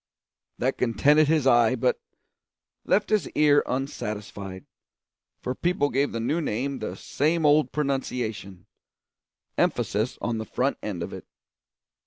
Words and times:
That 0.57 0.79
contented 0.79 1.27
his 1.27 1.45
eye, 1.45 1.75
but 1.75 2.01
left 2.85 3.11
his 3.11 3.29
ear 3.35 3.61
unsatisfied, 3.67 4.65
for 5.43 5.53
people 5.53 5.91
gave 5.91 6.11
the 6.11 6.19
new 6.19 6.41
name 6.41 6.79
the 6.79 6.95
same 6.95 7.45
old 7.45 7.71
pronunciation 7.71 8.65
emphasis 9.59 10.17
on 10.19 10.39
the 10.39 10.45
front 10.45 10.79
end 10.81 11.03
of 11.03 11.13
it. 11.13 11.27